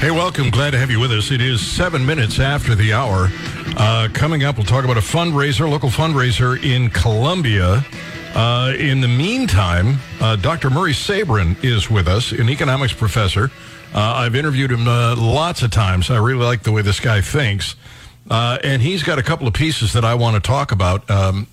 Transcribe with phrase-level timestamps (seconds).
[0.00, 0.50] Hey, welcome.
[0.50, 1.32] Glad to have you with us.
[1.32, 3.30] It is seven minutes after the hour.
[3.76, 7.84] Uh, coming up, we'll talk about a fundraiser, local fundraiser in Columbia.
[8.32, 10.70] Uh, in the meantime, uh, Dr.
[10.70, 13.50] Murray Sabrin is with us, an economics professor.
[13.92, 16.10] Uh, I've interviewed him uh, lots of times.
[16.10, 17.74] I really like the way this guy thinks.
[18.30, 21.10] Uh, and he's got a couple of pieces that I want to talk about.
[21.10, 21.48] Um,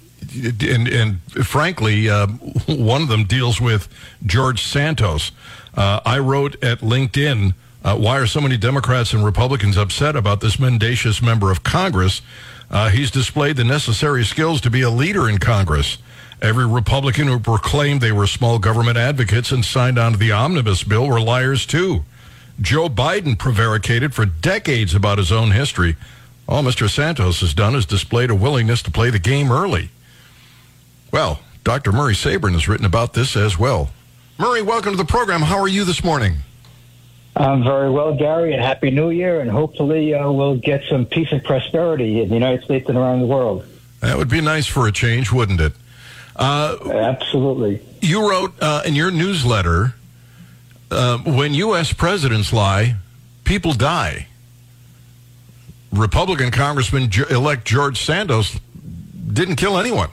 [0.61, 2.09] and, and, frankly,
[2.67, 3.89] one of them deals with
[4.23, 5.31] George Santos.
[5.75, 7.55] I wrote at LinkedIn
[7.85, 12.23] uh, why are so many Democrats and Republicans upset about this mendacious member of Congress?
[12.71, 15.99] Uh, he's displayed the necessary skills to be a leader in Congress.
[16.41, 20.83] Every Republican who proclaimed they were small government advocates and signed on to the omnibus
[20.83, 22.03] bill were liars too.
[22.59, 25.95] Joe Biden prevaricated for decades about his own history.
[26.49, 26.89] All Mr.
[26.89, 29.89] Santos has done is displayed a willingness to play the game early.
[31.11, 31.91] Well, Dr.
[31.91, 33.91] Murray Sabrin has written about this as well.
[34.39, 35.43] Murray, welcome to the program.
[35.43, 36.37] How are you this morning?
[37.35, 41.27] I'm very well, Gary, and Happy New Year, and hopefully uh, we'll get some peace
[41.31, 43.65] and prosperity in the United States and around the world.
[43.99, 45.73] That would be nice for a change, wouldn't it?
[46.35, 47.81] Uh, Absolutely.
[48.01, 49.95] You wrote uh, in your newsletter
[50.91, 51.91] uh, when U.S.
[51.91, 52.95] presidents lie,
[53.43, 54.27] people die.
[55.91, 58.59] Republican Congressman elect George Santos
[59.33, 60.09] didn't kill anyone.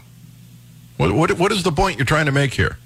[0.97, 2.78] What, what, what is the point you're trying to make here?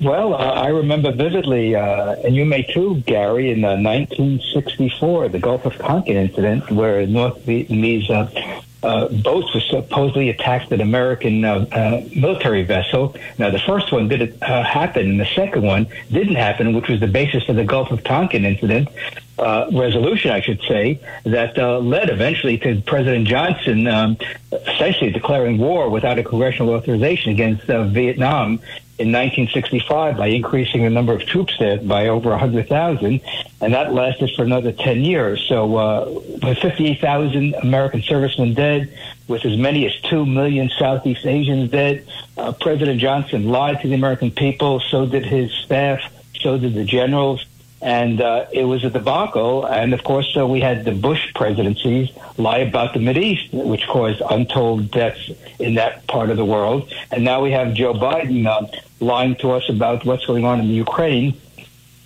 [0.00, 5.40] Well, uh, I remember vividly, uh, and you may too, Gary, in uh, 1964, the
[5.40, 11.44] Gulf of Tonkin incident, where North Vietnamese uh, uh, boats were supposedly attacked an American
[11.44, 13.16] uh, military vessel.
[13.38, 17.08] Now, the first one did happen, and the second one didn't happen, which was the
[17.08, 18.88] basis for the Gulf of Tonkin incident.
[19.36, 24.16] resolution, I should say, that led eventually to President Johnson um,
[24.52, 28.60] essentially declaring war without a congressional authorization against Vietnam
[28.98, 33.20] in 1965 by increasing the number of troops there by over 100,000,
[33.60, 35.44] and that lasted for another 10 years.
[35.48, 38.92] So, uh, with 58,000 American servicemen dead,
[39.28, 43.94] with as many as 2 million Southeast Asians dead, uh, President Johnson lied to the
[43.94, 46.00] American people, so did his staff,
[46.40, 47.44] so did the generals
[47.80, 49.64] and uh, it was a debacle.
[49.64, 54.20] And of course, uh, we had the Bush presidencies lie about the East, which caused
[54.28, 56.92] untold deaths in that part of the world.
[57.10, 58.66] And now we have Joe Biden uh,
[59.00, 61.36] lying to us about what's going on in the Ukraine.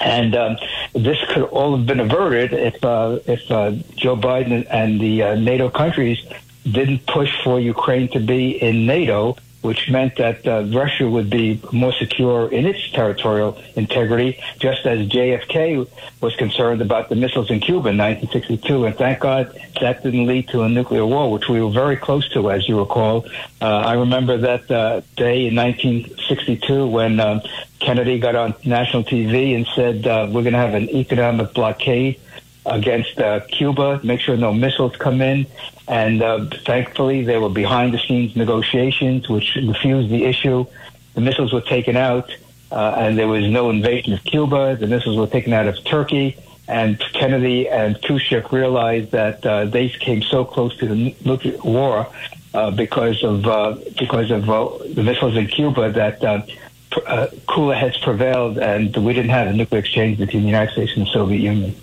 [0.00, 0.56] And um,
[0.94, 5.34] this could all have been averted if uh, if uh, Joe Biden and the uh,
[5.36, 6.18] NATO countries
[6.64, 11.60] didn't push for Ukraine to be in NATO which meant that uh, Russia would be
[11.72, 15.88] more secure in its territorial integrity, just as JFK
[16.20, 18.86] was concerned about the missiles in Cuba in 1962.
[18.86, 22.28] And thank God that didn't lead to a nuclear war, which we were very close
[22.30, 23.24] to, as you recall.
[23.60, 27.40] Uh, I remember that uh, day in 1962 when um,
[27.78, 32.20] Kennedy got on national TV and said, uh, we're going to have an economic blockade
[32.66, 35.46] against uh, Cuba, make sure no missiles come in.
[35.88, 40.66] And uh, thankfully, there were behind the scenes negotiations which refused the issue.
[41.14, 42.34] The missiles were taken out,
[42.70, 44.76] uh, and there was no invasion of Cuba.
[44.76, 46.36] The missiles were taken out of Turkey.
[46.68, 52.06] And Kennedy and Khrushchev realized that uh, they came so close to the nuclear war
[52.54, 54.46] uh, because of uh, because of
[54.94, 59.80] the missiles in Cuba that uh, cooler heads prevailed, and we didn't have a nuclear
[59.80, 61.74] exchange between the United States and the Soviet Union.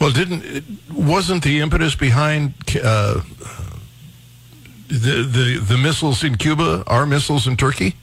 [0.00, 3.20] Well, didn't wasn't the impetus behind uh,
[4.88, 7.96] the the the missiles in Cuba our missiles in Turkey?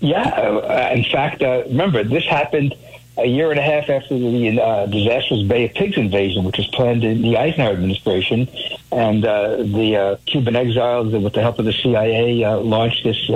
[0.00, 2.74] Yeah, uh, in fact, uh, remember this happened
[3.18, 6.68] a year and a half after the uh, disastrous Bay of Pigs invasion, which was
[6.68, 8.48] planned in the Eisenhower administration,
[8.92, 13.28] and uh, the uh, Cuban exiles, with the help of the CIA, uh, launched this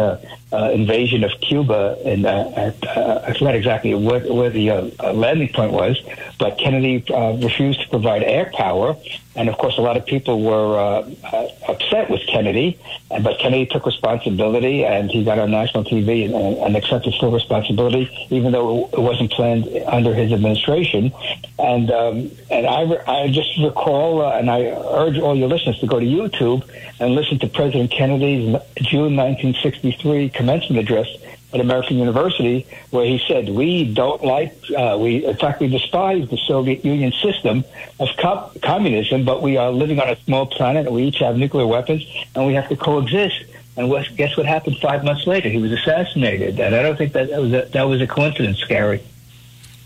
[0.52, 1.96] uh, uh, invasion of Cuba.
[2.04, 6.00] And at, I forgot exactly where, where the landing point was,
[6.38, 7.04] but Kennedy
[7.42, 8.96] refused to provide air power,
[9.34, 13.64] and of course, a lot of people were uh, uh, upset with Kennedy, but Kennedy
[13.64, 18.88] took responsibility and he got on national TV and, and, accepted full responsibility, even though
[18.92, 21.12] it wasn't planned under his administration.
[21.58, 25.87] And um, and I, I just recall, uh, and I urge all your listeners to
[25.87, 26.69] go to YouTube
[27.00, 31.08] and listen to President Kennedy's June 1963 commencement address
[31.52, 36.28] at American University, where he said, "We don't like, uh, we in fact we despise
[36.28, 37.64] the Soviet Union system
[38.00, 41.36] of co- communism, but we are living on a small planet, and we each have
[41.36, 42.02] nuclear weapons,
[42.34, 43.44] and we have to coexist."
[43.74, 45.48] And what, guess what happened five months later?
[45.48, 48.62] He was assassinated, and I don't think that that was a, that was a coincidence,
[48.64, 49.00] Gary.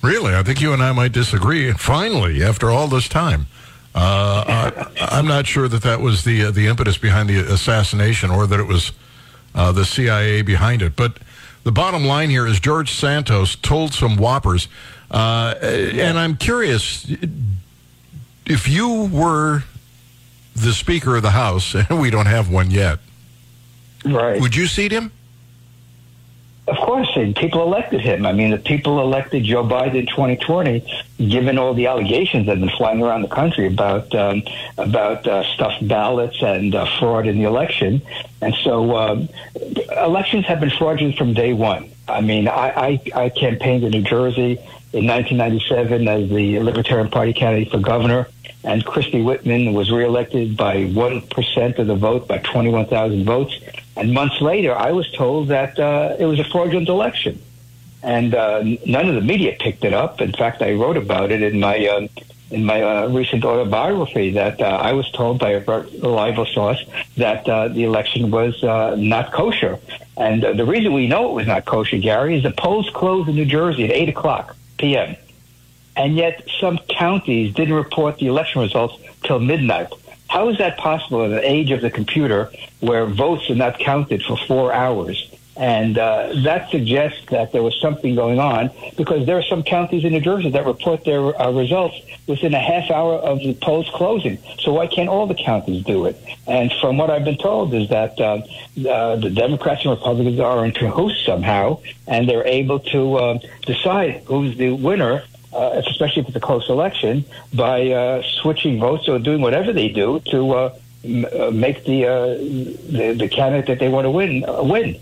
[0.03, 1.73] Really, I think you and I might disagree.
[1.73, 3.47] Finally, after all this time.
[3.99, 8.31] Uh, I, am not sure that that was the uh, the impetus behind the assassination,
[8.31, 8.93] or that it was
[9.57, 10.95] uh, the CIA behind it.
[10.95, 11.17] But
[11.65, 14.69] the bottom line here is George Santos told some whoppers,
[15.11, 17.07] Uh, and I'm curious
[18.45, 19.63] if you were
[20.55, 22.99] the Speaker of the House, and we don't have one yet,
[24.05, 24.41] Right.
[24.41, 25.11] would you seat him?
[26.69, 28.27] Of course, and people elected him.
[28.27, 30.85] I mean, the people elected Joe Biden in 2020,
[31.19, 34.43] given all the allegations that have been flying around the country about um,
[34.77, 38.03] about uh, stuffed ballots and uh, fraud in the election.
[38.41, 39.29] And so, um,
[39.97, 41.89] elections have been fraudulent from day one.
[42.09, 44.59] I mean, I, I, I campaigned in New Jersey
[44.93, 48.29] in 1997 as the Libertarian Party candidate for governor,
[48.65, 53.57] and Christie Whitman was reelected by 1% of the vote, by 21,000 votes.
[53.97, 57.41] And months later, I was told that uh, it was a fraudulent election.
[58.03, 60.21] And uh, none of the media picked it up.
[60.21, 62.07] In fact, I wrote about it in my uh,
[62.51, 66.85] in my uh, recent autobiography that uh, I was told by a reliable source
[67.17, 69.81] that uh, the election was uh, not kosher.
[70.17, 73.29] And uh, the reason we know it was not kosher, Gary, is the polls closed
[73.29, 75.17] in New Jersey at 8 o'clock p.m.
[75.97, 79.89] And yet some counties didn't report the election results till midnight.
[80.29, 82.51] How is that possible in the age of the computer
[82.81, 85.31] where votes are not counted for four hours?
[85.57, 90.05] And uh, that suggests that there was something going on because there are some counties
[90.05, 91.97] in New Jersey that report their uh, results
[92.27, 94.39] within a half hour of the polls closing.
[94.59, 96.23] So why can't all the counties do it?
[96.47, 98.43] And from what I've been told is that uh,
[98.87, 104.25] uh, the Democrats and Republicans are in cahoots somehow, and they're able to uh, decide
[104.27, 105.25] who's the winner
[105.57, 107.25] uh, especially if it's a close election,
[107.55, 112.07] by uh, switching votes or doing whatever they do to uh, m- uh, make the,
[112.07, 112.27] uh,
[112.97, 114.99] the the candidate that they want to win uh, win.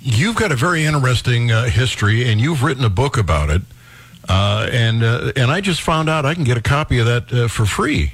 [0.00, 3.62] You've got a very interesting uh, history, and you've written a book about it.
[4.28, 7.32] Uh, and uh, and I just found out I can get a copy of that
[7.32, 8.12] uh, for free.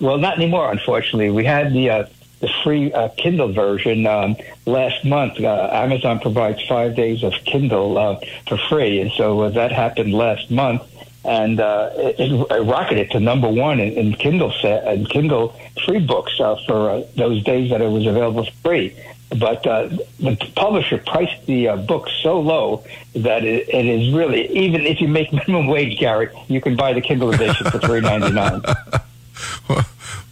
[0.00, 1.30] Well, not anymore, unfortunately.
[1.30, 2.06] We had the uh,
[2.42, 4.36] the free uh, Kindle version um,
[4.66, 5.40] last month.
[5.40, 10.12] Uh, Amazon provides five days of Kindle uh, for free, and so uh, that happened
[10.12, 10.82] last month,
[11.24, 15.56] and uh, it, it rocketed to number one in, in Kindle set and Kindle
[15.86, 18.96] free books uh, for those days that it was available free.
[19.30, 22.84] But the publisher priced the book so low
[23.14, 26.92] that it, it is really even if you make minimum wage, Gary, you can buy
[26.92, 28.62] the Kindle edition for three ninety nine.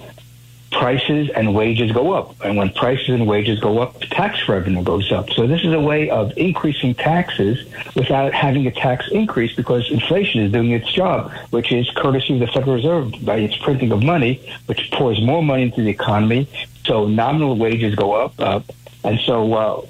[0.78, 2.36] prices and wages go up.
[2.46, 5.32] And when prices and wages go up, tax revenue goes up.
[5.32, 10.42] So this is a way of increasing taxes without having a tax increase because inflation
[10.42, 14.04] is doing its job, which is courtesy of the Federal Reserve by its printing of
[14.04, 16.48] money, which pours more money into the economy.
[16.86, 18.40] So nominal wages go up.
[18.40, 18.60] Uh,
[19.04, 19.86] and so uh,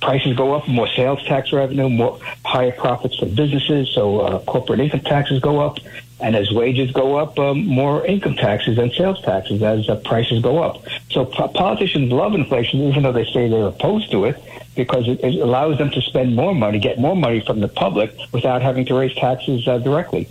[0.00, 3.90] prices go up, more sales tax revenue, more higher profits for businesses.
[3.90, 5.78] So uh, corporate income taxes go up.
[6.24, 10.40] And as wages go up, um, more income taxes and sales taxes as uh, prices
[10.40, 10.82] go up.
[11.10, 14.42] So po- politicians love inflation, even though they say they're opposed to it,
[14.74, 18.16] because it, it, allows them to spend more money, get more money from the public
[18.32, 20.26] without having to raise taxes uh, directly.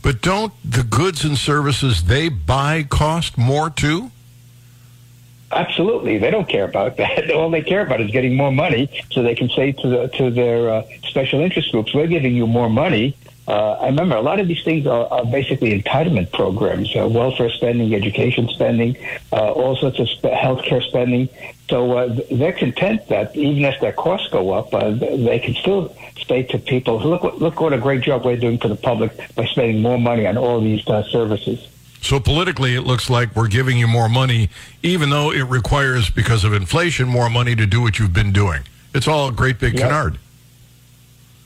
[0.00, 4.12] But don't the goods and services they buy cost more too?
[5.52, 7.30] Absolutely, they don't care about that.
[7.34, 10.30] All they care about is getting more money, so they can say to the to
[10.30, 13.14] their uh, special interest groups, "We're giving you more money."
[13.46, 17.50] Uh, I remember a lot of these things are, are basically entitlement programs, uh, welfare
[17.50, 18.96] spending, education spending,
[19.32, 21.28] uh, all sorts of sp- healthcare spending.
[21.68, 25.94] So uh, they're content that even as their costs go up, uh, they can still
[26.26, 29.44] say to people, "Look, look what a great job we're doing for the public by
[29.46, 31.68] spending more money on all these uh, services."
[32.00, 34.50] So politically, it looks like we're giving you more money,
[34.82, 38.62] even though it requires, because of inflation, more money to do what you've been doing.
[38.94, 39.82] It's all a great big Yep.
[39.82, 40.18] canard.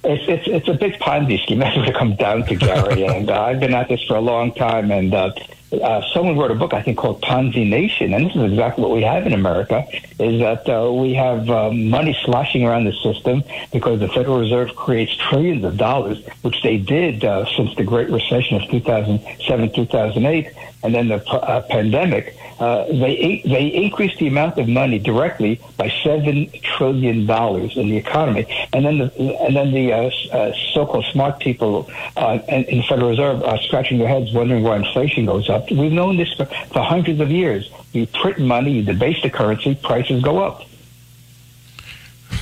[0.05, 1.59] It's, it's, it's a big Ponzi scheme.
[1.59, 3.05] That's what it comes down to, Gary.
[3.07, 4.90] and uh, I've been at this for a long time.
[4.90, 5.33] And uh,
[5.73, 8.14] uh, someone wrote a book, I think, called Ponzi Nation.
[8.14, 9.85] And this is exactly what we have in America,
[10.19, 14.75] is that uh, we have uh, money sloshing around the system because the Federal Reserve
[14.76, 20.49] creates trillions of dollars, which they did uh, since the Great Recession of 2007, 2008
[20.82, 25.92] and then the uh, pandemic, uh, they they increased the amount of money directly by
[26.02, 31.04] seven trillion dollars in the economy, and then the and then the uh, uh so-called
[31.12, 35.49] smart people uh, in the Federal Reserve are scratching their heads, wondering why inflation goes
[35.49, 35.70] up.
[35.70, 37.70] We've known this for, for hundreds of years.
[37.92, 40.62] You print money, you debase the currency, prices go up.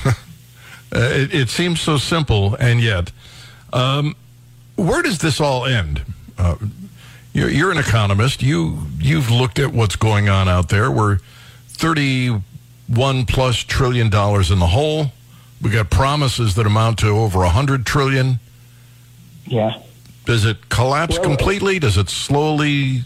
[0.91, 3.11] it, it, seems so simple, and yet,
[3.71, 4.15] um,
[4.75, 6.03] where does this all end?
[7.37, 8.41] Uh, you're, you're an economist.
[8.41, 10.89] You you've looked at what's going on out there.
[10.91, 11.19] We're
[11.69, 15.11] 31 plus trillion dollars in the hole.
[15.61, 18.39] We got promises that amount to over 100 trillion.
[19.45, 19.81] Yeah.
[20.25, 21.79] Does it collapse well, completely?
[21.79, 23.01] Does it slowly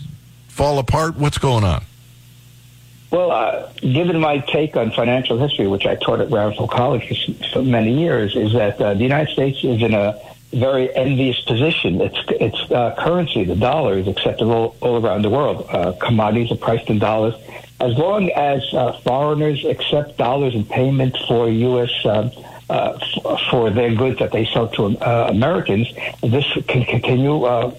[0.47, 1.15] fall apart?
[1.15, 1.83] What's going on?
[3.09, 7.43] Well, uh, given my take on financial history, which I taught at Brownsville College for
[7.45, 10.19] so many years, is that uh, the United States is in a
[10.53, 12.01] very envious position.
[12.01, 15.65] Its its uh, currency, the dollar, is accepted all, all around the world.
[15.69, 17.35] Uh, commodities are priced in dollars.
[17.79, 21.89] As long as uh, foreigners accept dollars in payment for U.S.
[22.05, 22.31] Um,
[22.69, 25.87] uh, f- for their goods that they sell to uh, Americans,
[26.21, 27.75] this can continue uh,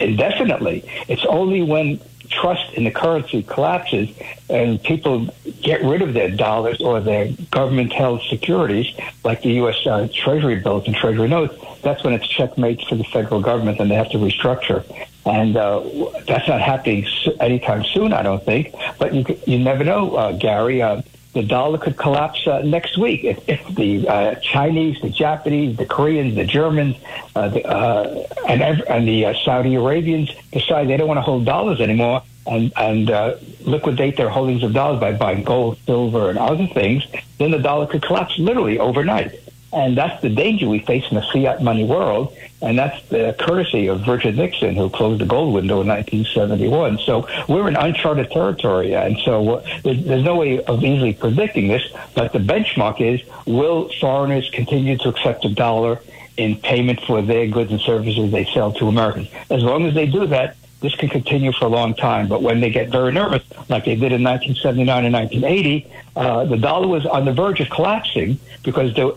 [0.00, 0.84] indefinitely.
[1.08, 2.00] It's only when
[2.32, 4.08] trust in the currency collapses
[4.48, 5.28] and people
[5.62, 8.86] get rid of their dollars or their government held securities,
[9.24, 9.86] like the U.S.
[9.86, 13.90] Uh, Treasury bills and Treasury notes, that's when it's checkmate for the federal government and
[13.90, 14.84] they have to restructure.
[15.24, 15.82] And uh,
[16.26, 17.06] that's not happening
[17.40, 18.74] anytime soon, I don't think.
[18.98, 20.82] But you, you never know, uh, Gary.
[20.82, 25.76] Uh, the dollar could collapse uh, next week if, if the uh, Chinese, the Japanese,
[25.76, 26.96] the Koreans, the Germans,
[27.34, 31.44] uh, the, uh, and, and the uh, Saudi Arabians decide they don't want to hold
[31.44, 36.38] dollars anymore and and uh, liquidate their holdings of dollars by buying gold, silver, and
[36.38, 37.04] other things.
[37.38, 39.41] Then the dollar could collapse literally overnight.
[39.72, 42.36] And that's the danger we face in a fiat money world.
[42.60, 46.98] And that's the courtesy of Richard Nixon, who closed the gold window in 1971.
[46.98, 48.94] So we're in uncharted territory.
[48.94, 51.82] And so there's no way of easily predicting this.
[52.14, 56.00] But the benchmark is will foreigners continue to accept the dollar
[56.36, 59.28] in payment for their goods and services they sell to Americans?
[59.50, 62.28] As long as they do that, this can continue for a long time.
[62.28, 66.58] But when they get very nervous, like they did in 1979 and 1980, uh, the
[66.58, 69.16] dollar was on the verge of collapsing because the,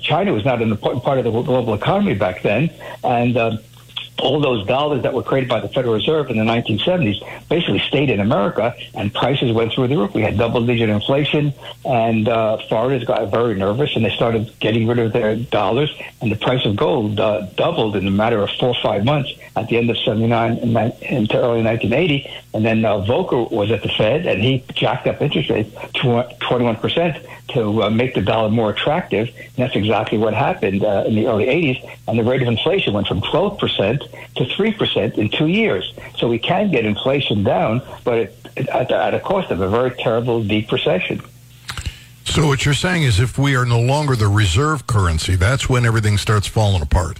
[0.00, 2.70] China was not an important part of the global economy back then,
[3.04, 3.56] and uh,
[4.20, 8.10] all those dollars that were created by the Federal Reserve in the 1970s basically stayed
[8.10, 10.14] in America, and prices went through the roof.
[10.14, 14.98] We had double-digit inflation, and uh, foreigners got very nervous, and they started getting rid
[14.98, 15.90] of their dollars,
[16.20, 19.32] and the price of gold uh, doubled in a matter of four or five months
[19.60, 22.30] at the end of 79 and into early 1980.
[22.54, 26.36] And then uh, Volcker was at the Fed, and he jacked up interest rates to
[26.40, 29.28] 21 percent to uh, make the dollar more attractive.
[29.28, 31.96] And that's exactly what happened uh, in the early 80s.
[32.08, 35.92] And the rate of inflation went from 12% to 3% in two years.
[36.16, 39.90] So we can get inflation down, but it, at, at a cost of a very
[39.90, 41.20] terrible deep recession.
[42.24, 45.84] So what you're saying is if we are no longer the reserve currency, that's when
[45.84, 47.18] everything starts falling apart.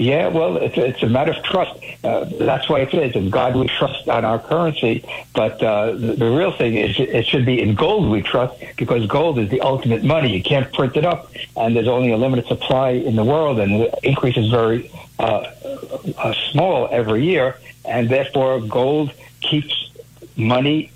[0.00, 1.78] Yeah, well, it's, it's a matter of trust.
[2.02, 3.14] Uh, that's why it is.
[3.14, 5.04] In God we trust on our currency,
[5.34, 9.06] but uh, the, the real thing is it should be in gold we trust because
[9.06, 10.34] gold is the ultimate money.
[10.34, 13.78] You can't print it up, and there's only a limited supply in the world, and
[13.78, 15.52] the increase is very uh,
[16.16, 19.90] uh, small every year, and therefore gold keeps
[20.34, 20.90] money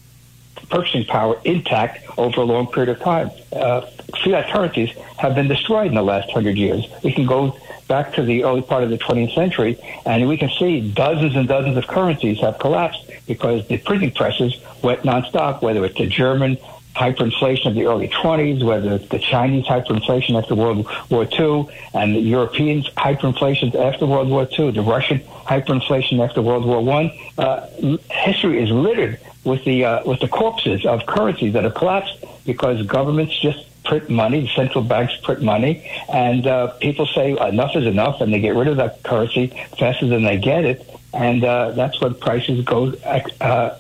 [0.70, 3.30] purchasing power intact over a long period of time.
[3.52, 3.82] Uh,
[4.24, 6.86] fiat currencies have been destroyed in the last hundred years.
[7.02, 10.50] We can go back to the early part of the 20th century, and we can
[10.50, 15.84] see dozens and dozens of currencies have collapsed because the printing presses went nonstop, whether
[15.84, 16.58] it's the German
[16.94, 22.14] hyperinflation of the early 20s, whether it's the Chinese hyperinflation after World War II, and
[22.14, 27.32] the European hyperinflation after World War II, the Russian hyperinflation after World War I.
[27.36, 32.24] Uh, history is littered with the uh, with the corpses of currencies that have collapsed
[32.46, 37.86] because governments just print money, central banks print money, and uh, people say enough is
[37.86, 39.48] enough, and they get rid of that currency
[39.78, 42.92] faster than they get it, and uh, that's when prices go
[43.40, 43.78] uh,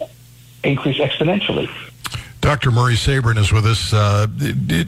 [0.62, 1.68] increase exponentially.
[2.40, 2.70] Dr.
[2.70, 4.26] Murray Sabrin is with us, uh,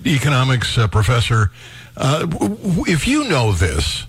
[0.04, 1.50] economics uh, professor.
[1.96, 2.26] Uh,
[2.86, 4.06] if you know this,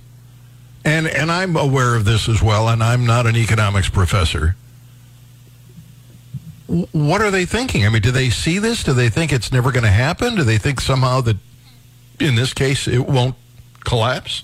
[0.84, 4.56] and and I'm aware of this as well, and I'm not an economics professor
[6.68, 7.86] what are they thinking?
[7.86, 8.84] I mean, do they see this?
[8.84, 10.36] Do they think it's never going to happen?
[10.36, 11.38] Do they think somehow that
[12.20, 13.36] in this case it won't
[13.84, 14.44] collapse?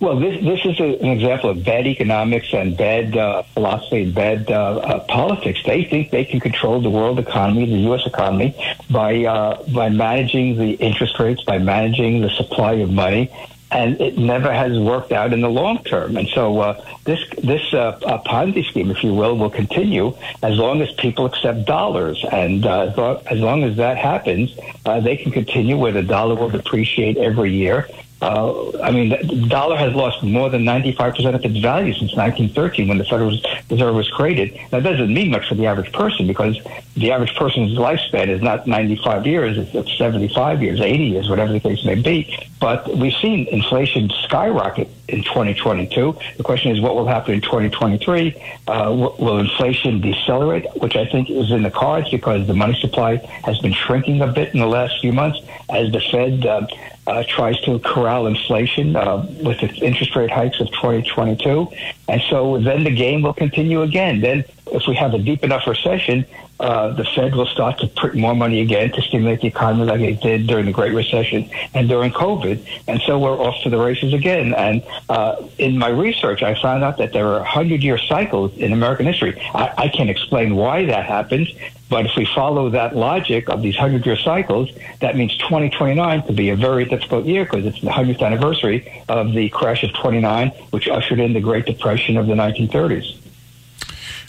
[0.00, 4.14] Well, this this is a, an example of bad economics and bad uh, philosophy and
[4.14, 5.60] bad uh, uh, politics.
[5.64, 8.06] They think they can control the world economy, the U.S.
[8.06, 8.54] economy,
[8.88, 13.28] by uh, by managing the interest rates, by managing the supply of money,
[13.70, 16.16] and it never has worked out in the long term.
[16.16, 20.56] And so uh, this this uh, uh, Ponzi scheme, if you will, will continue as
[20.56, 24.56] long as people accept dollars, and uh, as, long, as long as that happens,
[24.86, 27.88] uh, they can continue where the dollar will depreciate every year.
[28.20, 32.88] Uh, I mean, the dollar has lost more than 95% of its value since 1913
[32.88, 33.30] when the Federal
[33.70, 34.58] Reserve was created.
[34.70, 36.58] That doesn't mean much for the average person because
[36.96, 41.60] the average person's lifespan is not 95 years, it's 75 years, 80 years, whatever the
[41.60, 42.36] case may be.
[42.60, 46.18] But we've seen inflation skyrocket in 2022.
[46.36, 48.34] The question is what will happen in 2023?
[48.66, 53.16] Uh, will inflation decelerate, which I think is in the cards because the money supply
[53.44, 56.66] has been shrinking a bit in the last few months as the Fed uh,
[57.08, 61.66] uh, tries to corral inflation uh, with its interest rate hikes of 2022.
[62.06, 64.20] And so then the game will continue again.
[64.20, 66.26] Then, if we have a deep enough recession,
[66.60, 70.00] uh, the Fed will start to print more money again to stimulate the economy like
[70.00, 72.66] it did during the Great Recession and during COVID.
[72.86, 74.52] And so we're off to the races again.
[74.52, 78.74] And uh, in my research, I found out that there are 100 year cycles in
[78.74, 79.40] American history.
[79.54, 81.48] I, I can't explain why that happens,
[81.88, 86.36] but if we follow that logic of these 100 year cycles, that means 2029 could
[86.36, 90.50] be a very difficult year because it's the 100th anniversary of the crash of 29,
[90.70, 93.16] which ushered in the Great Depression of the 1930s.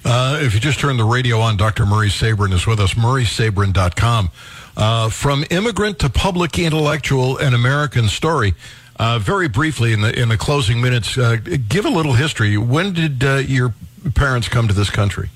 [0.05, 1.85] Uh, if you just turn the radio on, Dr.
[1.85, 4.29] Murray Sabrin is with us, murraysabrin.com.
[4.77, 8.53] Uh, from immigrant to public intellectual, an American story.
[8.97, 11.37] Uh, very briefly, in the in the closing minutes, uh,
[11.69, 12.57] give a little history.
[12.57, 13.73] When did uh, your
[14.13, 15.29] parents come to this country?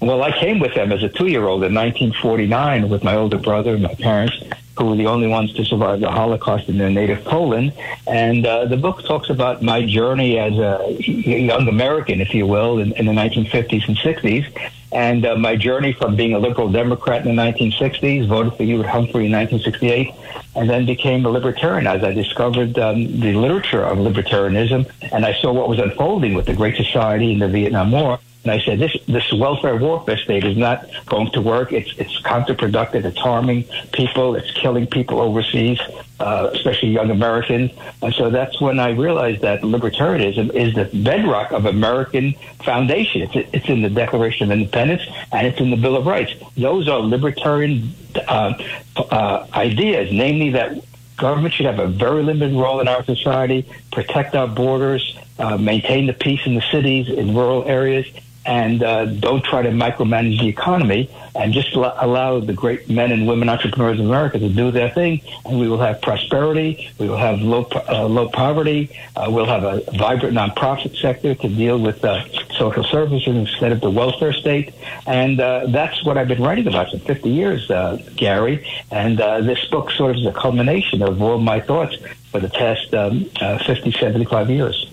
[0.00, 3.82] Well, I came with them as a two-year-old in 1949 with my older brother and
[3.82, 4.40] my parents,
[4.78, 7.72] who were the only ones to survive the Holocaust in their native Poland.
[8.06, 12.78] And uh, the book talks about my journey as a young American, if you will,
[12.78, 17.26] in, in the 1950s and 60s, and uh, my journey from being a liberal Democrat
[17.26, 20.14] in the 1960s, voted for Hubert Humphrey in 1968,
[20.54, 25.34] and then became a libertarian as I discovered um, the literature of libertarianism, and I
[25.40, 28.20] saw what was unfolding with the Great Society and the Vietnam War.
[28.44, 31.72] And I said, this this welfare warfare state is not going to work.
[31.72, 33.04] It's it's counterproductive.
[33.04, 34.36] It's harming people.
[34.36, 35.80] It's killing people overseas,
[36.20, 37.72] uh, especially young Americans.
[38.00, 43.22] And so that's when I realized that libertarianism is the bedrock of American foundation.
[43.22, 46.32] It's it's in the Declaration of Independence and it's in the Bill of Rights.
[46.56, 47.92] Those are libertarian
[48.28, 48.54] uh,
[48.96, 50.80] uh, ideas, namely that
[51.16, 56.06] government should have a very limited role in our society, protect our borders, uh, maintain
[56.06, 58.06] the peace in the cities, in rural areas,
[58.48, 63.28] and uh, don't try to micromanage the economy and just allow the great men and
[63.28, 66.90] women entrepreneurs of America to do their thing, and we will have prosperity.
[66.98, 68.90] We will have low uh, low poverty.
[69.14, 73.82] Uh, we'll have a vibrant nonprofit sector to deal with uh, social services instead of
[73.82, 74.74] the welfare state,
[75.06, 78.66] and uh, that's what I've been writing about for 50 years, uh, Gary.
[78.90, 81.96] And uh this book sort of is a culmination of all my thoughts
[82.30, 84.86] for the past um, 50, 75 years.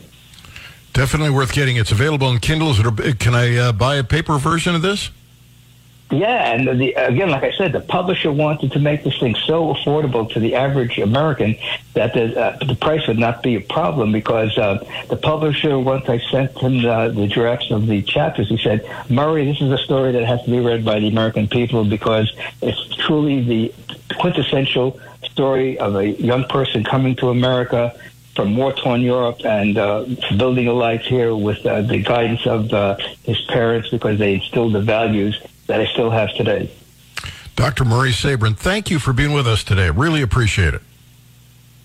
[0.96, 1.76] Definitely worth getting.
[1.76, 2.80] It's available in Kindles.
[3.20, 5.12] Can I uh, buy a paper version of this?
[6.10, 9.74] Yeah, and the, again, like I said, the publisher wanted to make this thing so
[9.74, 11.58] affordable to the average American
[11.96, 16.08] that the, uh, the price would not be a problem because uh, the publisher, once
[16.08, 19.78] I sent him the, the drafts of the chapters, he said, Murray, this is a
[19.80, 23.74] story that has to be read by the American people because it's truly the
[24.18, 28.00] quintessential story of a young person coming to America
[28.36, 30.06] from war-torn Europe and uh,
[30.38, 34.74] building a life here with uh, the guidance of uh, his parents because they instilled
[34.74, 36.70] the values that I still have today.
[37.56, 37.86] Dr.
[37.86, 39.90] Murray Sabrin, thank you for being with us today.
[39.90, 40.82] Really appreciate it.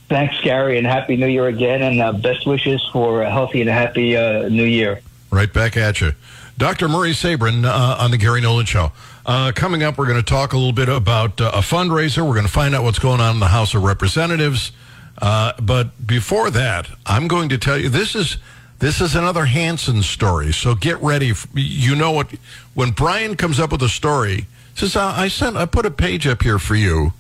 [0.09, 3.71] Thanks, Gary, and Happy New Year again, and uh, best wishes for a healthy and
[3.71, 5.01] a happy uh, New Year.
[5.31, 6.15] Right back at you.
[6.59, 6.89] Dr.
[6.89, 8.91] Murray Sabrin uh, on the Gary Nolan Show.
[9.25, 12.27] coming up, we're going to talk a little bit about a fundraiser.
[12.27, 14.73] We're going to find out what's going on in the House of Representatives.
[15.21, 18.39] Uh, but before that, I'm going to tell you this is
[18.79, 20.53] this is another Hanson story.
[20.53, 21.33] So get ready.
[21.55, 22.31] You know what?
[22.75, 26.43] When Brian comes up with a story, says I sent I put a page up
[26.43, 27.13] here for you.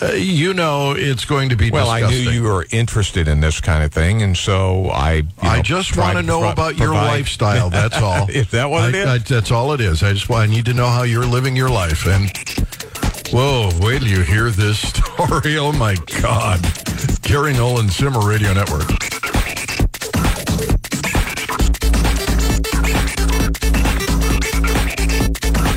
[0.00, 1.92] Uh, you know it's going to be well.
[1.92, 2.28] Disgusting.
[2.28, 5.14] I knew you were interested in this kind of thing, and so I.
[5.14, 7.68] You know, I just want to know about your lifestyle.
[7.68, 8.30] That's all.
[8.30, 9.06] is that what I, it is?
[9.06, 10.02] I, that's all it is.
[10.02, 12.06] I just I need to know how you're living your life.
[12.06, 12.30] And
[13.32, 15.58] whoa, wait till you hear this story.
[15.58, 16.87] Oh my God.
[17.28, 18.88] Gary Nolan Zimmer Radio Network.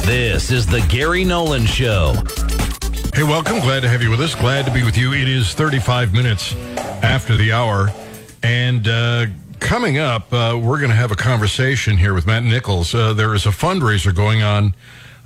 [0.06, 2.14] This is the Gary Nolan Show.
[3.14, 3.60] Hey, welcome.
[3.60, 4.34] Glad to have you with us.
[4.34, 5.12] Glad to be with you.
[5.12, 6.56] It is 35 minutes
[7.04, 7.90] after the hour.
[8.42, 9.26] And uh,
[9.60, 12.96] coming up, uh, we're going to have a conversation here with Matt Nichols.
[12.96, 14.74] Uh, there is a fundraiser going on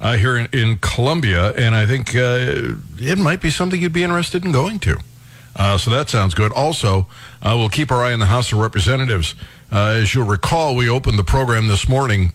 [0.01, 4.03] uh, here in, in Columbia, and I think uh, it might be something you'd be
[4.03, 4.97] interested in going to.
[5.55, 6.51] Uh, so that sounds good.
[6.51, 7.07] Also,
[7.41, 9.35] uh, we'll keep our eye on the House of Representatives.
[9.71, 12.33] Uh, as you'll recall, we opened the program this morning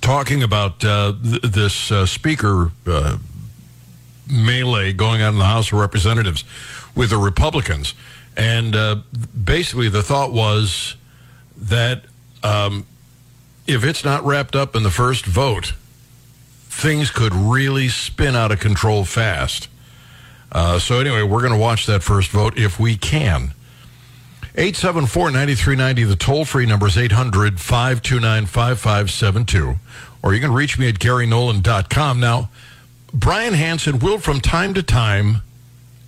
[0.00, 3.18] talking about uh, th- this uh, speaker uh,
[4.30, 6.44] melee going on in the House of Representatives
[6.94, 7.94] with the Republicans.
[8.36, 8.76] And
[9.44, 10.96] basically, the thought was
[11.56, 12.02] that
[12.42, 12.86] um,
[13.66, 15.74] if it's not wrapped up in the first vote,
[16.68, 19.68] things could really spin out of control fast.
[20.52, 23.54] Uh, so, anyway, we're going to watch that first vote if we can.
[24.56, 29.74] 874 9390, the toll free number is 800 529 5572.
[30.22, 32.20] Or you can reach me at GaryNolan.com.
[32.20, 32.50] Now,
[33.12, 35.42] Brian Hanson will from time to time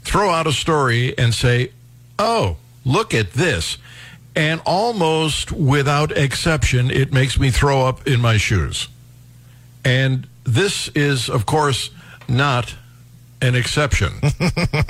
[0.03, 1.73] throw out a story and say,
[2.19, 3.79] oh, look at this.
[4.37, 8.89] And almost without exception, it makes me throw up in my shoes.
[9.85, 11.91] And this is, of course,
[12.29, 12.77] not
[13.41, 14.13] an exception.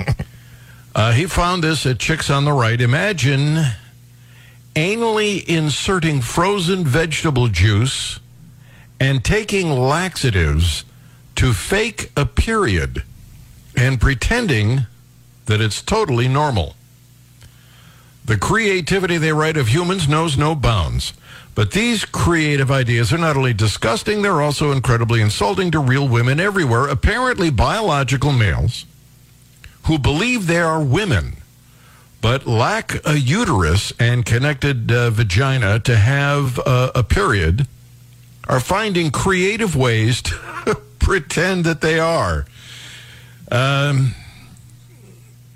[0.95, 2.79] uh, he found this at Chicks on the Right.
[2.79, 3.65] Imagine
[4.75, 8.19] anally inserting frozen vegetable juice
[8.99, 10.85] and taking laxatives
[11.35, 13.03] to fake a period
[13.75, 14.85] and pretending
[15.45, 16.75] that it's totally normal.
[18.25, 21.13] The creativity, they write, of humans knows no bounds.
[21.57, 26.39] But these creative ideas are not only disgusting, they're also incredibly insulting to real women
[26.39, 28.85] everywhere, apparently biological males
[29.85, 31.37] who believe they are women
[32.21, 37.67] but lack a uterus and connected uh, vagina to have uh, a period
[38.47, 40.35] are finding creative ways to
[40.99, 42.45] pretend that they are.
[43.51, 44.13] Um,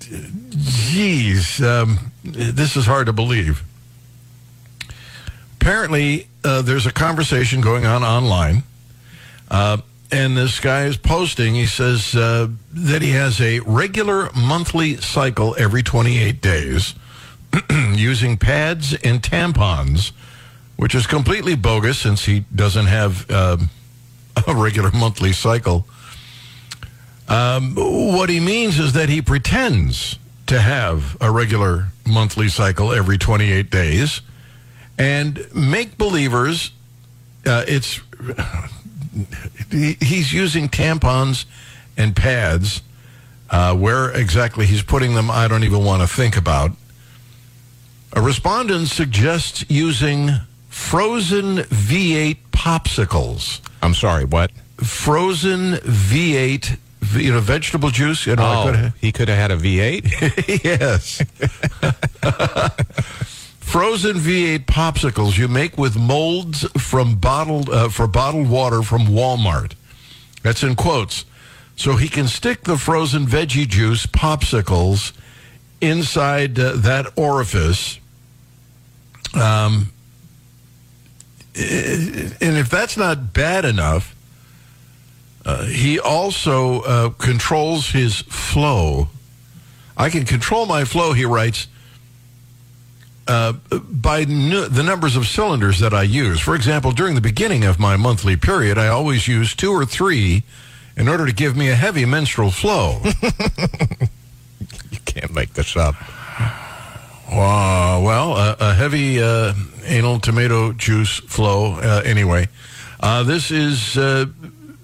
[0.00, 3.62] geez, um, this is hard to believe.
[5.62, 8.64] Apparently, uh, there's a conversation going on online,
[9.48, 9.76] uh,
[10.10, 11.54] and this guy is posting.
[11.54, 16.96] He says uh, that he has a regular monthly cycle every 28 days
[17.94, 20.10] using pads and tampons,
[20.74, 23.70] which is completely bogus since he doesn't have um,
[24.48, 25.86] a regular monthly cycle.
[27.28, 33.16] Um, what he means is that he pretends to have a regular monthly cycle every
[33.16, 34.22] 28 days
[35.02, 36.70] and make believers
[37.46, 38.00] uh, it's
[39.70, 41.44] he's using tampons
[41.96, 42.82] and pads
[43.50, 46.70] uh, where exactly he's putting them i don't even want to think about
[48.12, 50.30] a respondent suggests using
[50.68, 54.52] frozen v8 popsicles I'm sorry, what?
[54.76, 56.78] frozen v8
[57.16, 59.56] you know vegetable juice you know I could Oh, have- he could have had a
[59.56, 60.62] V8.
[60.64, 61.20] yes.
[63.72, 69.72] Frozen V8 popsicles you make with molds from bottled uh, for bottled water from Walmart.
[70.42, 71.24] That's in quotes.
[71.74, 75.14] So he can stick the frozen veggie juice popsicles
[75.80, 77.98] inside uh, that orifice.
[79.32, 79.90] Um,
[81.54, 84.14] and if that's not bad enough,
[85.46, 89.08] uh, he also uh, controls his flow.
[89.96, 91.68] I can control my flow, he writes,
[93.28, 96.40] uh, by the numbers of cylinders that I use.
[96.40, 100.42] For example, during the beginning of my monthly period, I always use two or three
[100.96, 103.00] in order to give me a heavy menstrual flow.
[104.90, 105.94] you can't make this up.
[107.30, 108.02] Wow.
[108.02, 109.54] Well, uh, a heavy uh,
[109.84, 111.76] anal tomato juice flow.
[111.76, 112.48] Uh, anyway,
[113.00, 114.26] uh, this is uh,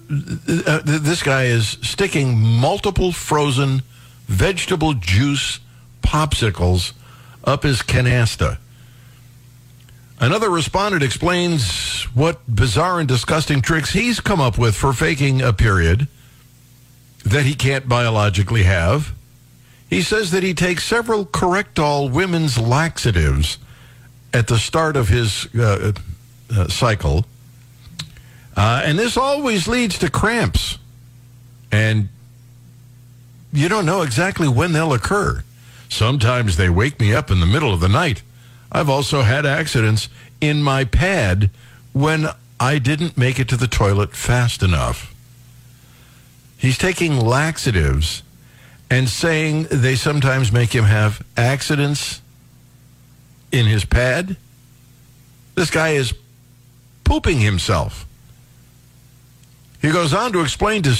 [0.09, 3.83] uh, th- this guy is sticking multiple frozen
[4.27, 5.59] vegetable juice
[6.01, 6.93] popsicles
[7.49, 8.57] up his canasta.
[10.21, 15.53] Another respondent explains what bizarre and disgusting tricks he's come up with for faking a
[15.53, 16.07] period
[17.25, 19.13] that he can't biologically have.
[19.89, 23.57] He says that he takes several Correctol women's laxatives
[24.33, 25.93] at the start of his uh,
[26.55, 27.25] uh, cycle.
[28.55, 30.77] Uh, and this always leads to cramps.
[31.71, 32.09] And
[33.53, 35.43] you don't know exactly when they'll occur.
[35.89, 38.21] Sometimes they wake me up in the middle of the night.
[38.71, 40.07] I've also had accidents
[40.39, 41.49] in my pad
[41.91, 42.27] when
[42.59, 45.13] I didn't make it to the toilet fast enough.
[46.57, 48.21] He's taking laxatives
[48.91, 52.21] and saying they sometimes make him have accidents
[53.51, 54.37] in his pad.
[55.55, 56.13] This guy is
[57.03, 58.05] pooping himself.
[59.81, 60.95] He goes on to explain to,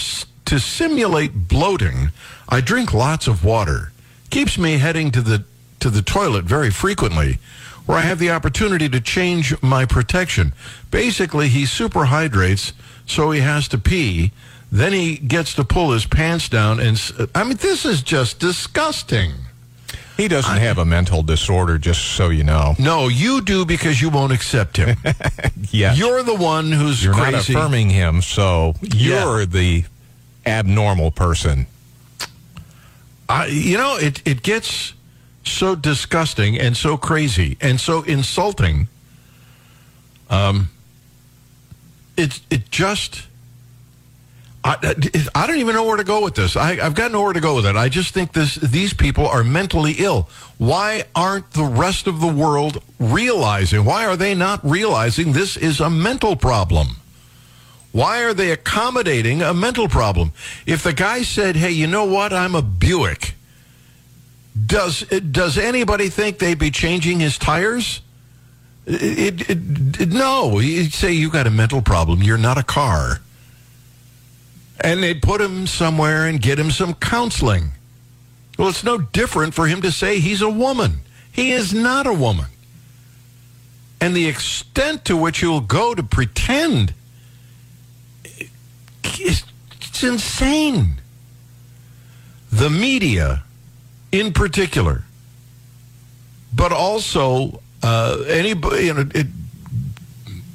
[0.45, 2.10] to simulate bloating,
[2.47, 3.91] I drink lots of water.
[4.30, 5.44] Keeps me heading to the
[5.80, 7.39] to the toilet very frequently
[7.89, 10.54] where I have the opportunity to change my protection.
[10.92, 12.72] Basically, he super hydrates,
[13.08, 14.32] so he has to pee.
[14.72, 16.80] Then he gets to pull his pants down.
[16.80, 17.02] And
[17.34, 19.32] I mean, this is just disgusting.
[20.18, 22.76] He doesn't have a mental disorder, just so you know.
[22.78, 24.96] No, you do because you won't accept him.
[25.72, 26.00] Yes.
[26.00, 29.84] You're the one who's You're not affirming him, so you're the
[30.46, 31.68] abnormal person.
[33.30, 34.94] I, you know, it, it gets
[35.46, 38.88] so disgusting and so crazy and so insulting.
[40.30, 40.70] Um,
[42.18, 43.24] it it just.
[44.62, 46.58] I, it- I don't even know where to go with this.
[46.58, 47.76] I, I've got nowhere to go with it.
[47.78, 50.28] I just think this these people are mentally ill.
[50.58, 53.86] Why aren't the rest of the world realizing?
[53.86, 56.99] Why are they not realizing this is a mental problem?
[57.91, 60.32] Why are they accommodating a mental problem?
[60.65, 62.32] If the guy said, "Hey, you know what?
[62.32, 63.36] I'm a Buick,"
[64.65, 68.02] does does anybody think they'd be changing his tires?
[68.86, 72.23] It, it, it, no, he'd say you got a mental problem.
[72.23, 73.21] You're not a car,
[74.82, 77.71] and they'd put him somewhere and get him some counseling.
[78.58, 81.02] Well, it's no different for him to say he's a woman.
[81.32, 82.47] He is not a woman,
[83.99, 86.93] and the extent to which he'll go to pretend
[89.19, 89.43] it's,
[89.82, 91.02] it's insane.
[92.52, 93.43] The media,
[94.12, 95.04] in particular,
[96.54, 99.28] but also uh, anybody, you know, it,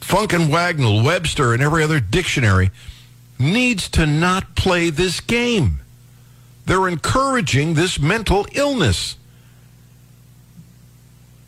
[0.00, 2.70] Funk and Wagnall, Webster, and every other dictionary
[3.38, 5.80] needs to not play this game.
[6.66, 9.16] They're encouraging this mental illness.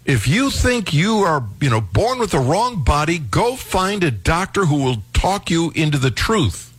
[0.05, 4.11] If you think you are, you know, born with the wrong body, go find a
[4.11, 6.73] doctor who will talk you into the truth.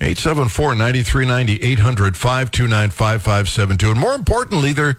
[0.00, 4.98] 874-9390 800 529 5572 and more importantly they're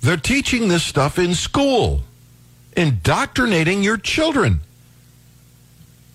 [0.00, 2.02] they're teaching this stuff in school
[2.76, 4.60] indoctrinating your children.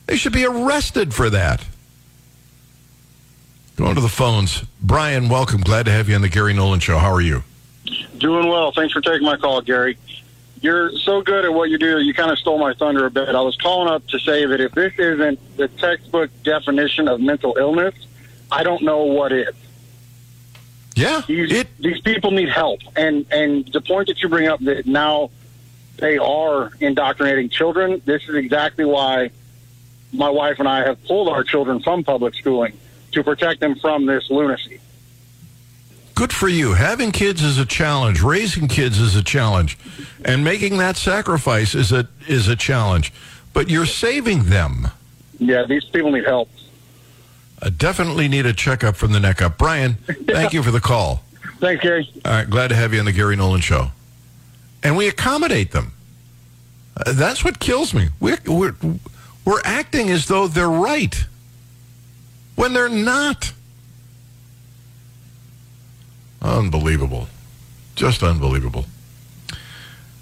[0.08, 1.65] They should be arrested for that.
[3.75, 4.63] Going to the phones.
[4.82, 5.62] Brian welcome.
[5.62, 6.97] Glad to have you on the gary nolan show.
[6.97, 7.43] How are you?
[8.17, 8.71] Doing well.
[8.71, 9.97] Thanks for taking my call, Gary.
[10.62, 13.36] You're so good at what you do, you kind of stole my thunder a bit.
[13.36, 17.56] I was calling up to say that if this isn't the textbook definition of mental
[17.58, 17.93] illness,
[18.51, 19.55] I don't know what is.
[20.95, 22.79] yeah These, it these people need help.
[22.95, 25.29] And, and the point that you bring up that now
[25.97, 29.31] they are indoctrinating children, this is exactly why
[30.12, 32.77] my wife and I have pulled our children from public schooling
[33.13, 34.79] to protect them from this lunacy.
[36.15, 39.77] good for you having kids is a challenge raising kids is a challenge
[40.23, 43.12] and making that sacrifice is a is a challenge
[43.53, 44.88] but you're saving them
[45.39, 46.49] Yeah, these people need help.
[47.65, 49.58] I definitely need a checkup from the neck up.
[49.58, 51.23] Brian, thank you for the call.
[51.60, 52.08] Thanks, Gary.
[52.23, 53.88] All right, glad to have you on the Gary Nolan Show.
[54.84, 55.93] And we accommodate them.
[56.95, 58.10] Uh, that's what kills me.
[58.19, 58.75] We're, we're,
[59.45, 61.25] we're acting as though they're right
[62.56, 63.51] when they're not.
[66.43, 67.28] Unbelievable.
[67.95, 68.86] Just unbelievable.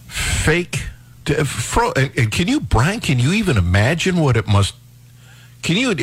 [0.08, 0.84] Fake.
[1.26, 4.76] t- Fro, and, and can you, Brian, can you even imagine what it must.
[5.62, 5.94] Can you.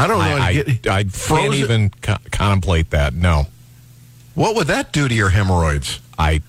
[0.00, 0.24] I don't know.
[0.24, 3.12] I, I, get- I can't even co- contemplate that.
[3.14, 3.46] No.
[4.34, 6.00] What would that do to your hemorrhoids?
[6.18, 6.40] I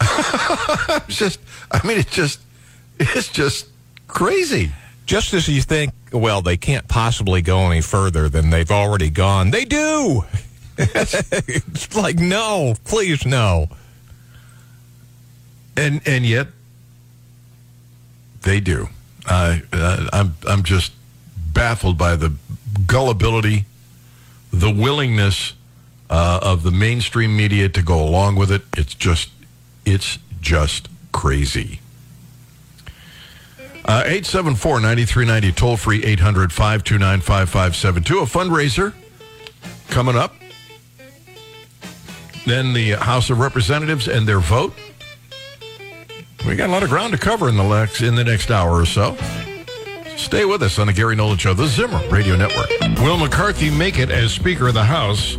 [1.08, 1.38] just,
[1.70, 2.40] I mean, it's just,
[2.98, 3.68] it's just
[4.08, 4.72] crazy.
[5.06, 9.50] just as you think, well, they can't possibly go any further than they've already gone.
[9.50, 10.24] They do.
[10.78, 13.68] it's like no, please no.
[15.76, 16.48] And and yet,
[18.42, 18.88] they do.
[19.26, 20.92] I uh, I'm I'm just
[21.52, 22.32] baffled by the
[22.86, 23.66] gullibility,
[24.52, 25.54] the willingness
[26.08, 28.62] uh, of the mainstream media to go along with it.
[28.76, 29.28] It's just,
[29.84, 31.80] it's just crazy.
[33.84, 37.96] Uh, 874-9390, toll free 800-529-5572.
[37.96, 38.94] A fundraiser
[39.88, 40.34] coming up.
[42.46, 44.74] Then the House of Representatives and their vote.
[46.46, 48.80] We got a lot of ground to cover in the next in the next hour
[48.80, 49.14] or so.
[50.20, 52.68] Stay with us on the Gary Nolan Show, the Zimmer Radio Network.
[53.00, 55.36] Will McCarthy make it as Speaker of the House?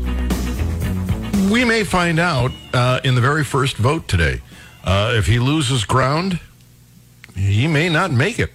[1.50, 4.42] We may find out uh, in the very first vote today.
[4.84, 6.40] Uh, if he loses ground,
[7.36, 8.52] he may not make it.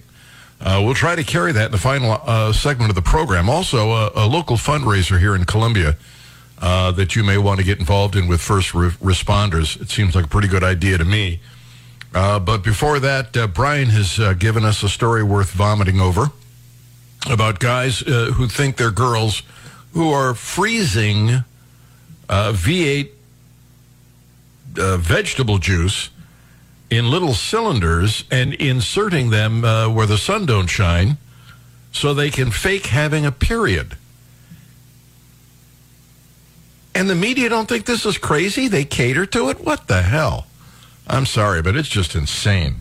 [0.60, 3.48] Uh, we'll try to carry that in the final uh, segment of the program.
[3.48, 5.96] Also, uh, a local fundraiser here in Columbia
[6.60, 9.80] uh, that you may want to get involved in with first re- responders.
[9.80, 11.40] It seems like a pretty good idea to me.
[12.16, 16.30] Uh, but before that, uh, Brian has uh, given us a story worth vomiting over
[17.28, 19.42] about guys uh, who think they're girls
[19.92, 21.28] who are freezing
[22.30, 23.10] uh, V8
[24.78, 26.08] uh, vegetable juice
[26.88, 29.60] in little cylinders and inserting them
[29.94, 31.18] where the sun don't shine
[31.92, 33.94] so they can fake having a period.
[36.94, 38.68] And the media don't think this is crazy.
[38.68, 39.60] They cater to it.
[39.60, 40.45] What the hell?
[41.08, 42.76] I'm sorry, but it's just insane.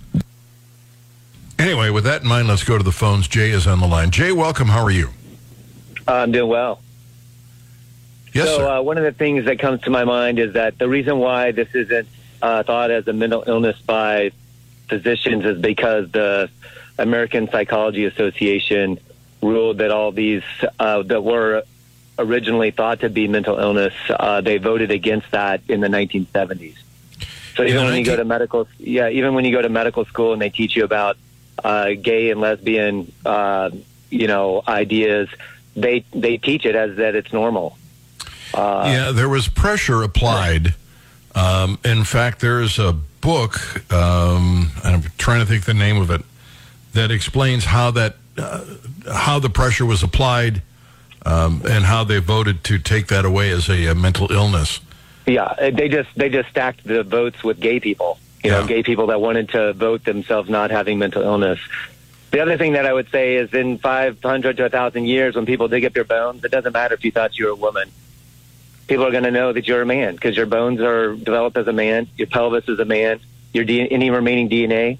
[1.57, 3.27] Anyway, with that in mind, let's go to the phones.
[3.27, 4.11] Jay is on the line.
[4.11, 4.67] Jay, welcome.
[4.67, 5.09] How are you?
[6.07, 6.81] I'm doing well.
[8.33, 8.67] Yes, so, sir.
[8.67, 11.51] uh, one of the things that comes to my mind is that the reason why
[11.51, 12.07] this isn't
[12.41, 14.31] uh, thought as a mental illness by
[14.89, 16.49] physicians is because the
[16.97, 18.99] American Psychology Association
[19.41, 20.43] ruled that all these
[20.79, 21.63] uh, that were
[22.17, 26.75] originally thought to be mental illness, uh, they voted against that in the 1970s.
[27.55, 30.33] So even when you go to medical, yeah, even when you go to medical school
[30.33, 31.17] and they teach you about
[31.63, 33.69] uh, gay and lesbian, uh,
[34.09, 35.29] you know, ideas,
[35.75, 37.77] they they teach it as that it's normal.
[38.53, 40.75] Uh, yeah, there was pressure applied.
[41.33, 46.09] Um, in fact, there's a book, um, and I'm trying to think the name of
[46.11, 46.21] it,
[46.93, 48.63] that explains how that uh,
[49.13, 50.61] how the pressure was applied
[51.25, 54.79] um, and how they voted to take that away as a, a mental illness.
[55.25, 58.19] Yeah, uh, they just they just stacked the votes with gay people.
[58.43, 58.57] You Yeah.
[58.61, 61.59] know, gay people that wanted to vote themselves not having mental illness.
[62.31, 65.67] The other thing that I would say is in 500 to 1,000 years, when people
[65.67, 67.89] dig up your bones, it doesn't matter if you thought you were a woman.
[68.87, 71.67] People are going to know that you're a man because your bones are developed as
[71.67, 73.19] a man, your pelvis is a man,
[73.53, 74.97] your D- any remaining DNA,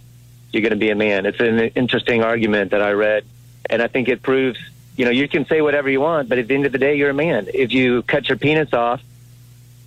[0.51, 1.25] you're going to be a man.
[1.25, 3.25] It's an interesting argument that I read,
[3.69, 4.57] and I think it proves,
[4.95, 6.95] you know, you can say whatever you want, but at the end of the day,
[6.95, 7.47] you're a man.
[7.53, 9.01] If you cut your penis off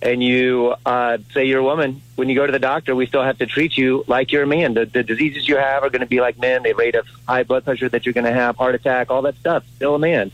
[0.01, 3.23] and you uh, say you're a woman, when you go to the doctor, we still
[3.23, 4.73] have to treat you like you're a man.
[4.73, 6.63] The, the diseases you have are going to be like men.
[6.63, 9.35] The rate of high blood pressure that you're going to have, heart attack, all that
[9.37, 10.31] stuff, still a man.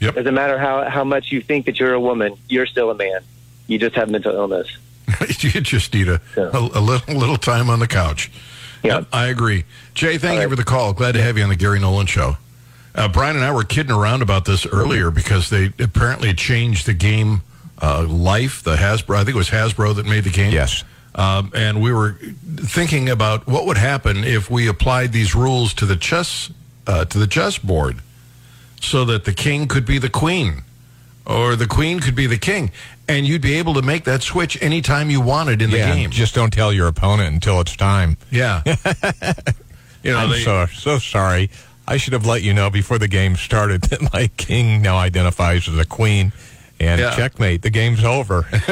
[0.00, 0.14] Yep.
[0.14, 3.22] Doesn't matter how, how much you think that you're a woman, you're still a man.
[3.66, 4.68] You just have mental illness.
[5.40, 8.30] you just need a, a, a little, little time on the couch.
[8.82, 9.64] Yep, I agree.
[9.94, 10.50] Jay, thank All you right.
[10.50, 10.92] for the call.
[10.92, 12.36] Glad to have you on the Gary Nolan Show.
[12.94, 16.94] Uh, Brian and I were kidding around about this earlier because they apparently changed the
[16.94, 17.42] game
[17.80, 18.62] uh, life.
[18.62, 20.52] The Hasbro, I think it was Hasbro that made the game.
[20.52, 20.84] Yes.
[21.14, 22.12] Um, and we were
[22.56, 26.50] thinking about what would happen if we applied these rules to the chess
[26.86, 27.98] uh, to the chess board,
[28.80, 30.62] so that the king could be the queen,
[31.26, 32.70] or the queen could be the king,
[33.08, 36.10] and you'd be able to make that switch anytime you wanted in the game.
[36.10, 38.16] just don't tell your opponent until it's time.
[38.30, 38.62] Yeah.
[40.02, 41.50] you know, I'm they, so so sorry.
[41.88, 45.68] I should have let you know before the game started that my king now identifies
[45.68, 46.32] as a queen.
[46.80, 47.16] And Yeah.
[47.16, 48.46] checkmate, the game's over.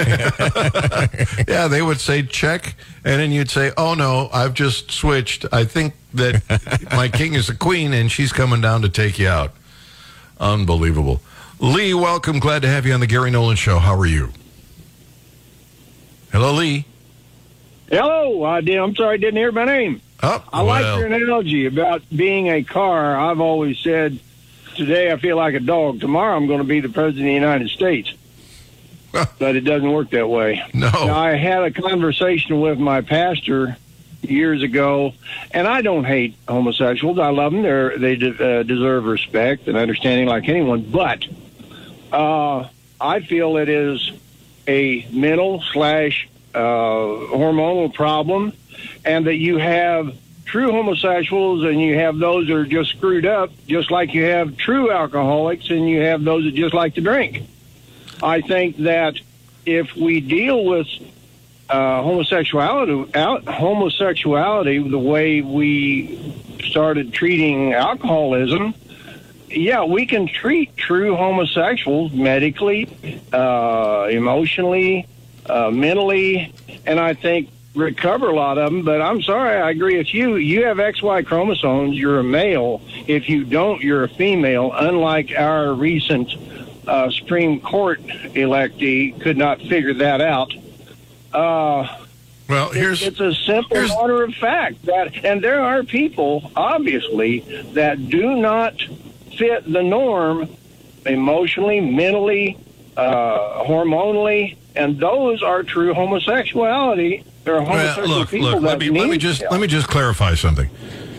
[1.49, 5.45] yeah, they would say check, and then you'd say, "Oh no, I've just switched.
[5.53, 6.43] I think that
[6.93, 9.53] my king is a queen, and she's coming down to take you out."
[10.39, 11.21] Unbelievable.
[11.59, 12.39] Lee, welcome.
[12.39, 13.79] Glad to have you on the Gary Nolan Show.
[13.81, 14.31] How are you?
[16.31, 16.85] Hello, Lee.
[17.91, 18.77] Hello, I did.
[18.79, 20.01] I'm sorry, I didn't hear my name.
[20.23, 23.17] Oh, I like your analogy about being a car.
[23.17, 24.19] I've always said,
[24.77, 26.01] today I feel like a dog.
[26.01, 28.13] Tomorrow I'm going to be the president of the United States.
[29.39, 30.63] but it doesn't work that way.
[30.75, 30.91] no.
[30.91, 33.77] Now, I had a conversation with my pastor
[34.23, 35.15] years ago,
[35.53, 37.19] and I don't hate homosexuals.
[37.19, 37.63] I love them.
[37.63, 40.83] They're, they de- uh, deserve respect and understanding like anyone.
[40.83, 41.27] But
[42.13, 42.69] uh,
[43.01, 44.13] I feel it is
[44.67, 48.53] a mental slash uh, hormonal problem,
[49.05, 50.15] and that you have
[50.47, 54.57] true homosexuals and you have those that are just screwed up, just like you have
[54.57, 57.43] true alcoholics and you have those that just like to drink.
[58.23, 59.17] I think that
[59.67, 60.87] if we deal with
[61.69, 68.73] uh, homosexuality, out, homosexuality the way we started treating alcoholism,
[69.49, 72.89] yeah, we can treat true homosexuals medically,
[73.33, 75.07] uh, emotionally,
[75.47, 76.53] uh, mentally,
[76.85, 78.83] and I think recover a lot of them.
[78.83, 80.37] But I'm sorry, I agree with you.
[80.37, 81.97] You have XY chromosomes.
[81.97, 82.81] You're a male.
[83.07, 84.73] If you don't, you're a female.
[84.73, 86.31] Unlike our recent
[86.89, 90.53] uh, Supreme Court electee could not figure that out.
[91.33, 91.87] Uh,
[92.49, 97.41] Well, here's it's a simple matter of fact that, and there are people obviously
[97.75, 98.75] that do not
[99.37, 100.49] fit the norm
[101.05, 102.57] emotionally, mentally,
[102.97, 107.25] uh, hormonally, and those are true homosexuality.
[107.47, 108.63] There are Well, look, people look.
[108.63, 109.53] Let me let me just help.
[109.53, 110.69] let me just clarify something,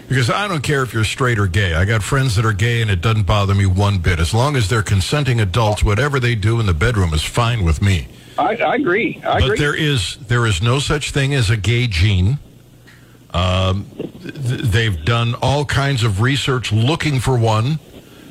[0.09, 1.73] because I don't care if you're straight or gay.
[1.73, 4.19] I got friends that are gay, and it doesn't bother me one bit.
[4.19, 7.81] As long as they're consenting adults, whatever they do in the bedroom is fine with
[7.81, 8.09] me.
[8.37, 9.21] I, I agree.
[9.25, 9.57] I but agree.
[9.57, 12.39] there is there is no such thing as a gay gene.
[13.33, 13.85] Um,
[14.21, 17.79] th- they've done all kinds of research looking for one.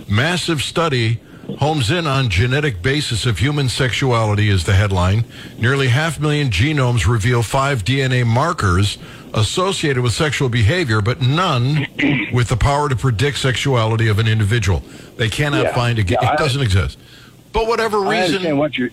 [0.07, 1.19] Massive study
[1.59, 5.25] homes in on genetic basis of human sexuality is the headline.
[5.59, 8.99] Nearly half million genomes reveal five DNA markers
[9.35, 11.87] associated with sexual behavior, but none
[12.33, 14.81] with the power to predict sexuality of an individual.
[15.17, 15.75] They cannot Yeah.
[15.75, 16.11] find it.
[16.11, 16.99] Yeah, it I- doesn't exist.
[17.53, 18.91] But whatever reason, what you're.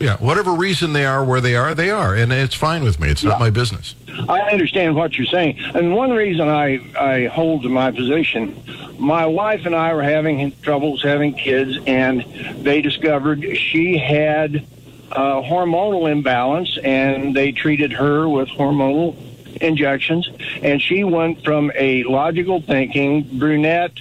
[0.00, 3.08] Yeah, whatever reason they are where they are, they are, and it's fine with me.
[3.08, 3.94] It's not my business.
[4.28, 8.62] I understand what you're saying, and one reason I I hold to my position,
[8.98, 12.22] my wife and I were having troubles having kids, and
[12.64, 14.66] they discovered she had
[15.12, 19.16] a hormonal imbalance, and they treated her with hormonal
[19.60, 20.28] injections,
[20.62, 23.92] and she went from a logical thinking brunette,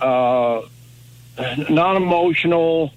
[0.00, 0.62] uh,
[1.68, 2.92] non-emotional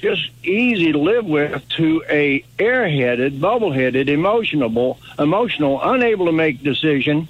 [0.00, 7.28] just easy to live with to a airheaded, bubble-headed, emotional, emotional, unable to make decision,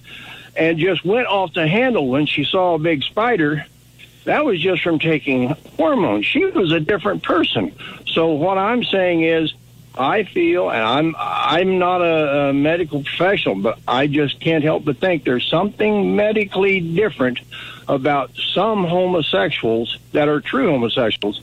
[0.56, 3.64] and just went off the handle when she saw a big spider.
[4.24, 6.26] That was just from taking hormones.
[6.26, 7.74] She was a different person.
[8.06, 9.54] So what I'm saying is,
[9.96, 14.84] I feel, and I'm I'm not a, a medical professional, but I just can't help
[14.84, 17.40] but think there's something medically different
[17.88, 21.42] about some homosexuals that are true homosexuals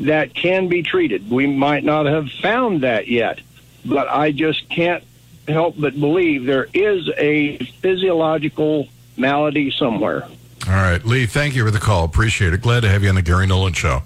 [0.00, 1.30] that can be treated.
[1.30, 3.40] We might not have found that yet,
[3.84, 5.04] but I just can't
[5.46, 10.24] help but believe there is a physiological malady somewhere.
[10.66, 12.04] All right, Lee, thank you for the call.
[12.04, 12.62] Appreciate it.
[12.62, 14.02] Glad to have you on the Gary Nolan Show.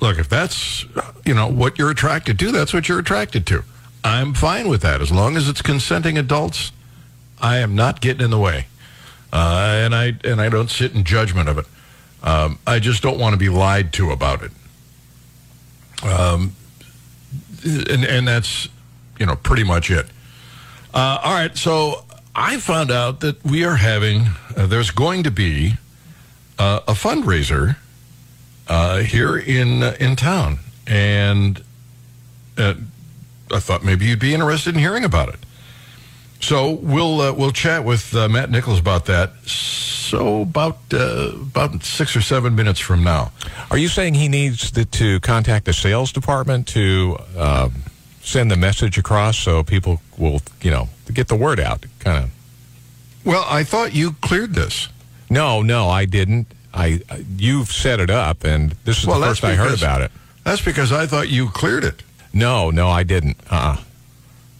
[0.00, 0.84] Look, if that's
[1.24, 3.62] you know what you're attracted to, that's what you're attracted to.
[4.04, 6.72] I'm fine with that as long as it's consenting adults.
[7.40, 8.66] I am not getting in the way,
[9.32, 11.66] uh, and I and I don't sit in judgment of it.
[12.22, 14.50] Um, I just don't want to be lied to about it.
[16.02, 16.54] Um,
[17.64, 18.68] and and that's
[19.18, 20.06] you know pretty much it.
[20.94, 24.26] Uh, all right, so I found out that we are having
[24.56, 25.74] uh, there's going to be
[26.58, 27.76] uh, a fundraiser
[28.68, 31.62] uh, here in uh, in town, and
[32.58, 32.74] uh,
[33.50, 35.40] I thought maybe you'd be interested in hearing about it.
[36.42, 39.32] So we'll uh, we'll chat with uh, Matt Nichols about that.
[39.46, 43.30] So about uh, about six or seven minutes from now.
[43.70, 47.84] Are you saying he needs to, to contact the sales department to um,
[48.22, 51.86] send the message across so people will, you know, get the word out?
[52.00, 52.30] Kind of.
[53.24, 54.88] Well, I thought you cleared this.
[55.30, 56.48] No, no, I didn't.
[56.74, 57.00] I
[57.38, 60.10] you've set it up, and this is Well, the first I heard about it.
[60.42, 62.02] That's because I thought you cleared it.
[62.34, 63.36] No, no, I didn't.
[63.48, 63.76] Uh.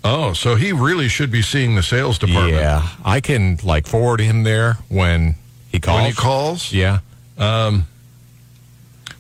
[0.05, 2.55] Oh, so he really should be seeing the sales department.
[2.57, 5.37] Yeah, I can like forward him there when
[5.71, 5.97] he calls.
[6.01, 6.73] When he calls?
[6.73, 6.99] Yeah.
[7.39, 7.87] Um,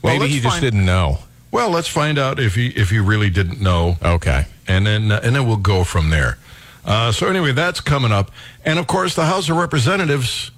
[0.02, 1.20] well, Maybe he just find- didn't know.
[1.52, 4.46] Well, let's find out if he if he really didn't know, Okay.
[4.66, 6.38] and then uh, and then we'll go from there.
[6.84, 8.30] Uh, so anyway, that's coming up,
[8.64, 10.50] and of course, the House of Representatives.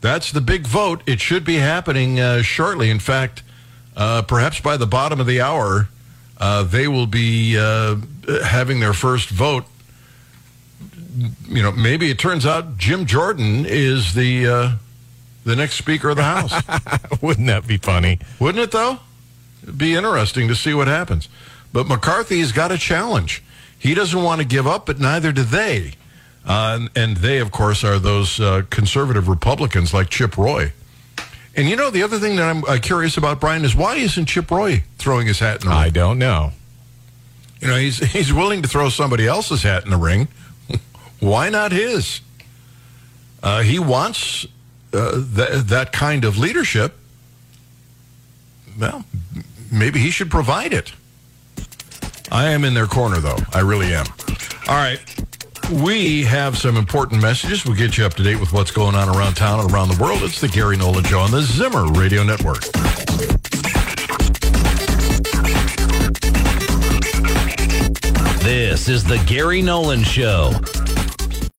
[0.00, 1.02] That's the big vote.
[1.06, 2.88] It should be happening uh, shortly.
[2.90, 3.42] In fact,
[3.96, 5.88] uh, perhaps by the bottom of the hour,
[6.38, 7.96] uh, they will be uh,
[8.44, 9.64] having their first vote.
[11.48, 14.72] You know, maybe it turns out Jim Jordan is the uh,
[15.44, 16.52] the next Speaker of the House.
[17.22, 18.18] Wouldn't that be funny?
[18.38, 18.98] Wouldn't it, though?
[19.62, 21.28] It'd be interesting to see what happens.
[21.72, 23.42] But McCarthy's got a challenge.
[23.78, 25.92] He doesn't want to give up, but neither do they.
[26.44, 30.72] Uh, and, and they, of course, are those uh, conservative Republicans like Chip Roy.
[31.56, 34.26] And you know, the other thing that I'm uh, curious about, Brian, is why isn't
[34.26, 35.84] Chip Roy throwing his hat in the ring?
[35.84, 36.52] I don't know.
[37.60, 40.28] You know, he's he's willing to throw somebody else's hat in the ring.
[41.20, 42.20] Why not his?
[43.42, 44.46] Uh, he wants
[44.92, 46.94] uh, th- that kind of leadership.
[48.78, 49.04] Well,
[49.72, 50.92] maybe he should provide it.
[52.30, 53.38] I am in their corner, though.
[53.54, 54.06] I really am.
[54.68, 55.00] All right.
[55.72, 57.64] We have some important messages.
[57.64, 60.00] We'll get you up to date with what's going on around town and around the
[60.00, 60.22] world.
[60.22, 62.62] It's the Gary Nolan Show on the Zimmer Radio Network.
[68.42, 70.52] This is the Gary Nolan Show.